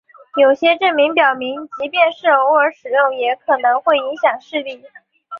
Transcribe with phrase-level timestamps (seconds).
[0.37, 4.83] 有些证据表明即便是偶尔使用也可能会影响视力。